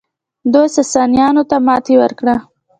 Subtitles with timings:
[0.53, 2.35] دوی ساسانیانو ته ماتې ورکړه